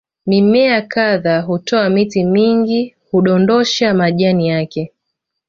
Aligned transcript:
Mimea 0.25 0.81
kadhaa 0.81 1.41
huota 1.41 1.89
miti 1.89 2.23
mingi 2.23 2.95
hudondosha 3.11 3.93
majani 3.93 4.47
yake 4.47 4.93